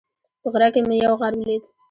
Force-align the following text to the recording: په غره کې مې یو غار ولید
په 0.41 0.47
غره 0.53 0.67
کې 0.73 0.81
مې 0.87 0.95
یو 1.03 1.13
غار 1.19 1.33
ولید 1.37 1.63